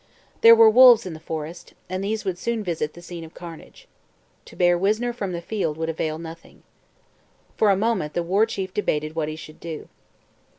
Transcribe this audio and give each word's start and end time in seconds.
There 0.41 0.55
were 0.55 0.67
wolves 0.67 1.05
in 1.05 1.13
the 1.13 1.19
forest, 1.19 1.75
and 1.87 2.03
these 2.03 2.25
would 2.25 2.39
soon 2.39 2.63
visit 2.63 2.95
the 2.95 3.03
scene 3.03 3.23
of 3.23 3.35
carnage. 3.35 3.87
To 4.45 4.55
bear 4.55 4.75
Wisner 4.75 5.13
from 5.13 5.31
the 5.31 5.43
field 5.43 5.77
would 5.77 5.89
avail 5.89 6.17
nothing. 6.17 6.63
For 7.55 7.69
a 7.69 7.77
moment 7.77 8.15
the 8.15 8.23
War 8.23 8.47
Chief 8.47 8.73
debated 8.73 9.15
what 9.15 9.29
he 9.29 9.35
should 9.35 9.59
do. 9.59 9.89